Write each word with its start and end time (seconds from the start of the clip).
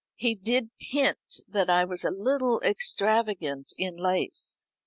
He 0.15 0.33
did 0.33 0.71
hint 0.79 1.41
that 1.47 1.69
I 1.69 1.85
was 1.85 2.03
a 2.03 2.09
little 2.09 2.59
extravagant 2.61 3.71
in 3.77 3.93
lace." 3.93 4.65